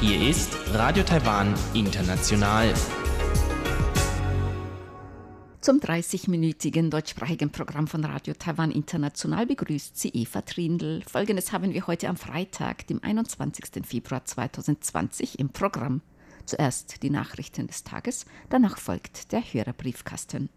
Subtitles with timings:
[0.00, 2.74] Hier ist Radio Taiwan International.
[5.60, 11.04] Zum 30-minütigen deutschsprachigen Programm von Radio Taiwan International begrüßt sie Eva Trindl.
[11.06, 13.86] Folgendes haben wir heute am Freitag, dem 21.
[13.86, 16.00] Februar 2020 im Programm.
[16.44, 20.48] Zuerst die Nachrichten des Tages, danach folgt der Hörerbriefkasten.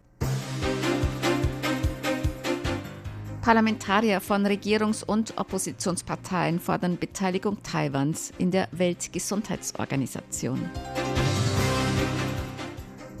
[3.42, 10.70] Parlamentarier von Regierungs- und Oppositionsparteien fordern Beteiligung Taiwans in der Weltgesundheitsorganisation.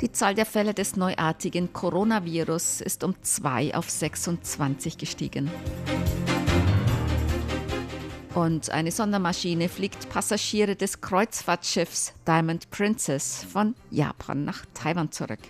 [0.00, 5.50] Die Zahl der Fälle des neuartigen Coronavirus ist um 2 auf 26 gestiegen.
[8.34, 15.40] Und eine Sondermaschine fliegt Passagiere des Kreuzfahrtschiffs Diamond Princess von Japan nach Taiwan zurück.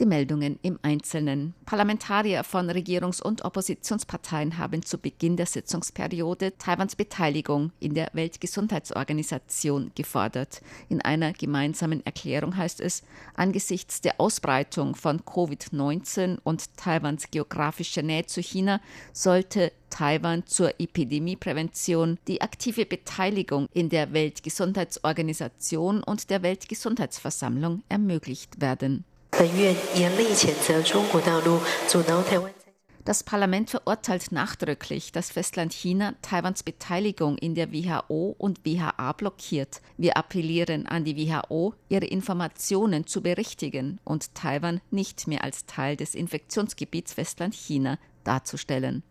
[0.00, 1.54] Die Meldungen im Einzelnen.
[1.66, 9.92] Parlamentarier von Regierungs- und Oppositionsparteien haben zu Beginn der Sitzungsperiode Taiwans Beteiligung in der Weltgesundheitsorganisation
[9.94, 10.62] gefordert.
[10.88, 13.02] In einer gemeinsamen Erklärung heißt es,
[13.34, 18.80] angesichts der Ausbreitung von Covid-19 und Taiwans geografischer Nähe zu China
[19.12, 29.04] sollte Taiwan zur Epidemieprävention die aktive Beteiligung in der Weltgesundheitsorganisation und der Weltgesundheitsversammlung ermöglicht werden.
[33.04, 39.80] Das Parlament verurteilt nachdrücklich, dass Festland China Taiwans Beteiligung in der WHO und WHA blockiert.
[39.96, 45.96] Wir appellieren an die WHO, ihre Informationen zu berichtigen und Taiwan nicht mehr als Teil
[45.96, 49.02] des Infektionsgebiets Festland China darzustellen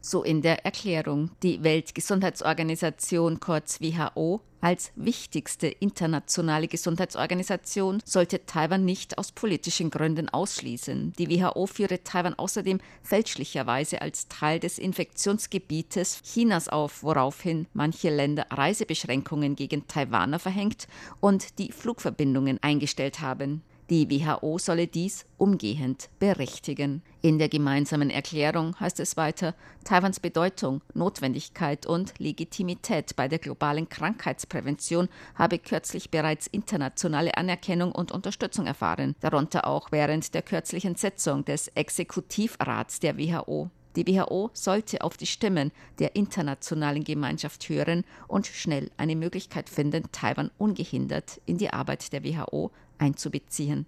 [0.00, 1.30] so in der Erklärung.
[1.42, 11.12] Die Weltgesundheitsorganisation kurz WHO als wichtigste internationale Gesundheitsorganisation sollte Taiwan nicht aus politischen Gründen ausschließen.
[11.16, 18.46] Die WHO führe Taiwan außerdem fälschlicherweise als Teil des Infektionsgebietes Chinas auf, woraufhin manche Länder
[18.50, 20.88] Reisebeschränkungen gegen Taiwaner verhängt
[21.20, 23.62] und die Flugverbindungen eingestellt haben.
[23.90, 27.02] Die WHO solle dies umgehend berichtigen.
[27.22, 33.88] In der gemeinsamen Erklärung heißt es weiter, Taiwans Bedeutung, Notwendigkeit und Legitimität bei der globalen
[33.88, 41.46] Krankheitsprävention habe kürzlich bereits internationale Anerkennung und Unterstützung erfahren, darunter auch während der kürzlichen Sitzung
[41.46, 43.70] des Exekutivrats der WHO.
[43.96, 50.04] Die WHO sollte auf die Stimmen der internationalen Gemeinschaft hören und schnell eine Möglichkeit finden,
[50.12, 53.86] Taiwan ungehindert in die Arbeit der WHO einzubeziehen.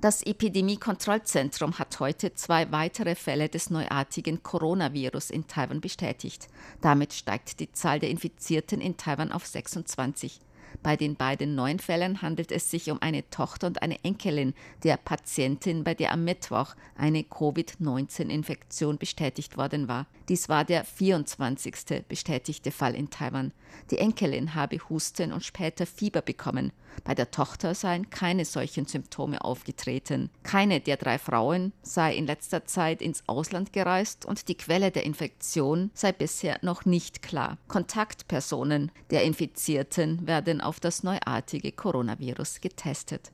[0.00, 6.46] Das Epidemiekontrollzentrum hat heute zwei weitere Fälle des neuartigen Coronavirus in Taiwan bestätigt.
[6.80, 10.38] Damit steigt die Zahl der Infizierten in Taiwan auf 26.
[10.82, 14.96] Bei den beiden neuen Fällen handelt es sich um eine Tochter und eine Enkelin der
[14.96, 20.06] Patientin, bei der am Mittwoch eine Covid-19-Infektion bestätigt worden war.
[20.28, 22.04] Dies war der 24.
[22.08, 23.52] bestätigte Fall in Taiwan.
[23.90, 26.72] Die Enkelin habe Husten und später Fieber bekommen.
[27.04, 30.30] Bei der Tochter seien keine solchen Symptome aufgetreten.
[30.42, 35.04] Keine der drei Frauen sei in letzter Zeit ins Ausland gereist und die Quelle der
[35.04, 37.58] Infektion sei bisher noch nicht klar.
[37.68, 43.30] Kontaktpersonen der Infizierten werden auf das neuartige Coronavirus getestet.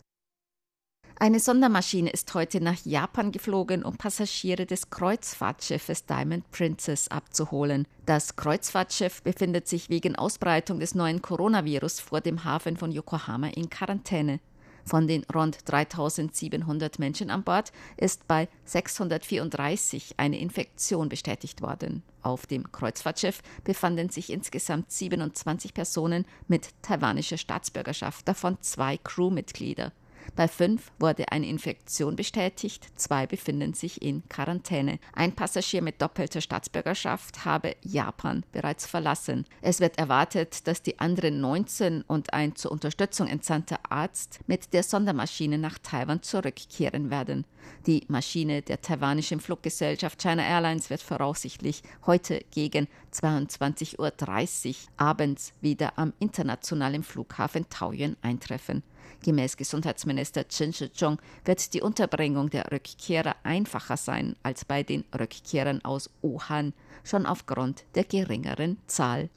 [1.16, 7.86] Eine Sondermaschine ist heute nach Japan geflogen, um Passagiere des Kreuzfahrtschiffes Diamond Princess abzuholen.
[8.04, 13.70] Das Kreuzfahrtschiff befindet sich wegen Ausbreitung des neuen Coronavirus vor dem Hafen von Yokohama in
[13.70, 14.40] Quarantäne.
[14.84, 22.02] Von den rund 3700 Menschen an Bord ist bei 634 eine Infektion bestätigt worden.
[22.22, 29.92] Auf dem Kreuzfahrtschiff befanden sich insgesamt 27 Personen mit taiwanischer Staatsbürgerschaft, davon zwei Crewmitglieder.
[30.36, 34.98] Bei fünf wurde eine Infektion bestätigt, zwei befinden sich in Quarantäne.
[35.12, 39.44] Ein Passagier mit doppelter Staatsbürgerschaft habe Japan bereits verlassen.
[39.62, 44.82] Es wird erwartet, dass die anderen 19 und ein zur Unterstützung entsandter Arzt mit der
[44.82, 47.44] Sondermaschine nach Taiwan zurückkehren werden.
[47.86, 55.98] Die Maschine der taiwanischen Fluggesellschaft China Airlines wird voraussichtlich heute gegen 22.30 Uhr abends wieder
[55.98, 58.82] am internationalen Flughafen Taoyuan eintreffen.
[59.22, 65.84] Gemäß Gesundheitsminister Chen Shih-chung wird die Unterbringung der Rückkehrer einfacher sein als bei den Rückkehrern
[65.84, 66.72] aus Wuhan,
[67.04, 69.30] schon aufgrund der geringeren Zahl.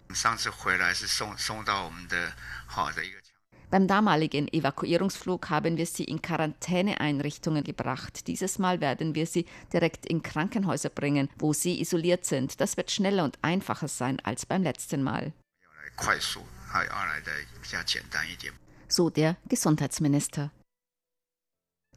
[3.69, 8.27] Beim damaligen Evakuierungsflug haben wir sie in Quarantäneeinrichtungen gebracht.
[8.27, 12.61] Dieses Mal werden wir sie direkt in Krankenhäuser bringen, wo sie isoliert sind.
[12.61, 15.33] Das wird schneller und einfacher sein als beim letzten Mal
[18.87, 20.51] so der Gesundheitsminister.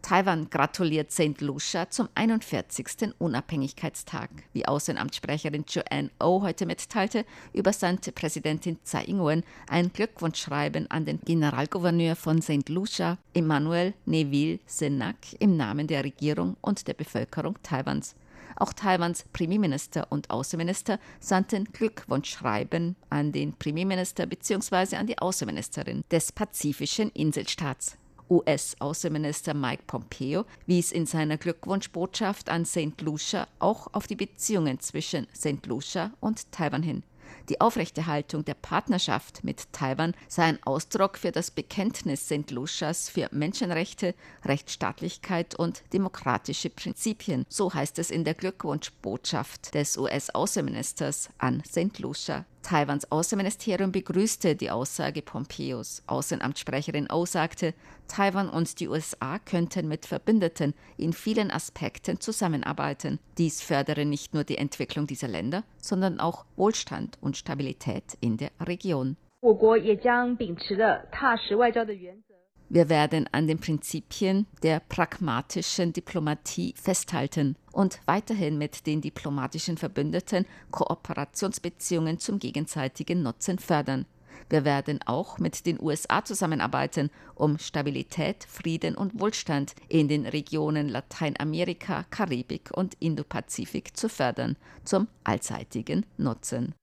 [0.03, 1.41] Taiwan gratuliert St.
[1.41, 3.15] Lucia zum 41.
[3.19, 4.31] Unabhängigkeitstag.
[4.53, 11.21] Wie Außenamtssprecherin Joanne O oh heute mitteilte, übersandte Präsidentin Tsai Ing-wen ein Glückwunschschreiben an den
[11.21, 12.69] Generalgouverneur von St.
[12.69, 18.17] Lucia, Emmanuel Neville Senak, im Namen der Regierung und der Bevölkerung Taiwans.
[18.57, 24.97] Auch Taiwans Premierminister und Außenminister sandten Glückwunschschreiben an den Premierminister bzw.
[24.97, 27.97] an die Außenministerin des pazifischen Inselstaats.
[28.31, 33.01] US-Außenminister Mike Pompeo wies in seiner Glückwunschbotschaft an St.
[33.01, 35.67] Lucia auch auf die Beziehungen zwischen St.
[35.67, 37.03] Lucia und Taiwan hin.
[37.49, 42.51] Die Aufrechterhaltung der Partnerschaft mit Taiwan sei ein Ausdruck für das Bekenntnis St.
[42.51, 47.45] Lucias für Menschenrechte, Rechtsstaatlichkeit und demokratische Prinzipien.
[47.49, 51.99] So heißt es in der Glückwunschbotschaft des US-Außenministers an St.
[51.99, 52.45] Lucia.
[52.64, 56.02] Taiwans Außenministerium begrüßte die Aussage Pompeos.
[56.08, 57.76] Außenamtssprecherin O sagte,
[58.08, 63.20] Taiwan und die USA könnten mit Verbündeten in vielen Aspekten zusammenarbeiten.
[63.38, 68.50] Dies fördere nicht nur die Entwicklung dieser Länder, sondern auch Wohlstand und Stabilität in der
[68.60, 69.16] Region.
[69.42, 72.39] 我国也将秉持着踏实外交的原则。
[72.73, 80.47] Wir werden an den Prinzipien der pragmatischen Diplomatie festhalten und weiterhin mit den diplomatischen Verbündeten
[80.71, 84.07] Kooperationsbeziehungen zum gegenseitigen Nutzen fördern.
[84.49, 90.89] Wir werden auch mit den USA zusammenarbeiten, um Stabilität, Frieden und Wohlstand in den Regionen
[90.89, 96.77] Lateinamerika, Karibik und Indopazifik zu fördern, zum allseitigen Nutzen.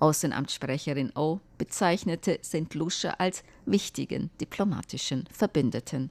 [0.00, 2.74] Außenamtssprecherin O bezeichnete St.
[2.74, 6.10] Lucia als wichtigen diplomatischen Verbündeten.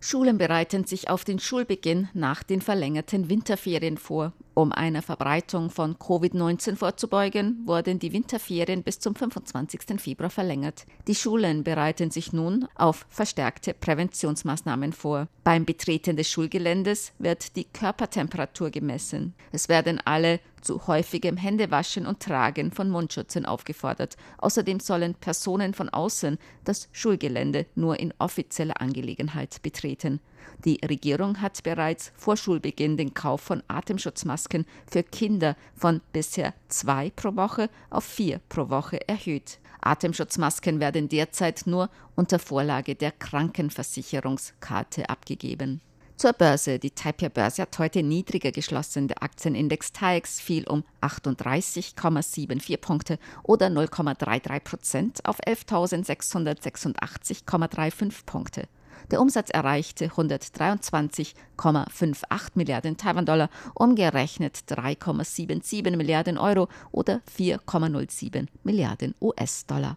[0.00, 5.96] Schulen bereiten sich auf den Schulbeginn nach den verlängerten Winterferien vor um einer Verbreitung von
[5.96, 9.98] Covid-19 vorzubeugen, wurden die Winterferien bis zum 25.
[9.98, 10.84] Februar verlängert.
[11.06, 15.28] Die Schulen bereiten sich nun auf verstärkte Präventionsmaßnahmen vor.
[15.44, 19.32] Beim Betreten des Schulgeländes wird die Körpertemperatur gemessen.
[19.50, 24.18] Es werden alle zu häufigem Händewaschen und Tragen von Mundschützen aufgefordert.
[24.36, 30.20] Außerdem sollen Personen von außen das Schulgelände nur in offizieller Angelegenheit betreten.
[30.64, 37.10] Die Regierung hat bereits vor Schulbeginn den Kauf von Atemschutzmasken für Kinder von bisher zwei
[37.10, 39.58] pro Woche auf vier pro Woche erhöht.
[39.80, 45.80] Atemschutzmasken werden derzeit nur unter Vorlage der Krankenversicherungskarte abgegeben.
[46.20, 46.78] Zur Börse.
[46.78, 49.08] Die Taipei-Börse hat heute niedriger geschlossen.
[49.08, 58.68] Der Aktienindex TAIEX fiel um 38,74 Punkte oder 0,33 Prozent auf 11.686,35 Punkte.
[59.10, 69.96] Der Umsatz erreichte 123,58 Milliarden Taiwan-Dollar, umgerechnet 3,77 Milliarden Euro oder 4,07 Milliarden US-Dollar.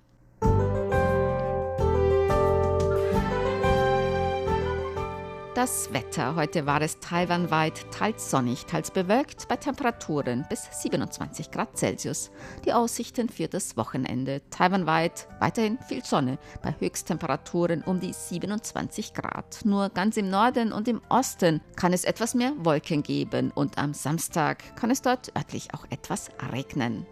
[5.55, 6.33] Das Wetter.
[6.33, 12.31] Heute war es taiwanweit teils sonnig, teils bewölkt, bei Temperaturen bis 27 Grad Celsius.
[12.65, 14.41] Die Aussichten für das Wochenende.
[14.49, 19.59] Taiwanweit weiterhin viel Sonne, bei Höchsttemperaturen um die 27 Grad.
[19.63, 23.93] Nur ganz im Norden und im Osten kann es etwas mehr Wolken geben und am
[23.93, 27.05] Samstag kann es dort örtlich auch etwas regnen.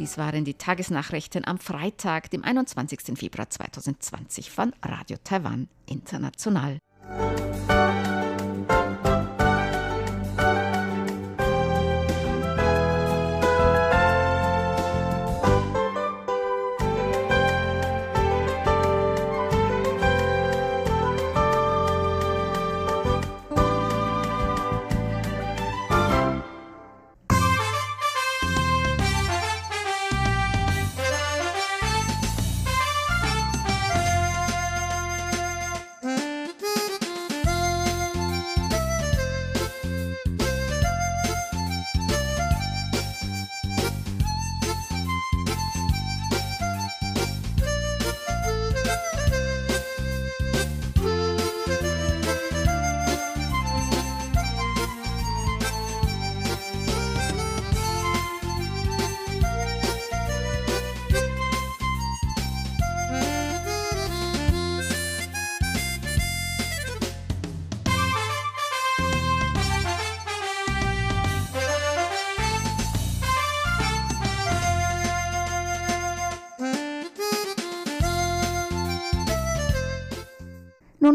[0.00, 3.18] Dies waren die Tagesnachrichten am Freitag, dem 21.
[3.18, 6.78] Februar 2020 von Radio Taiwan International.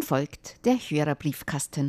[0.05, 1.83] Folgt der Hörerbriefkasten.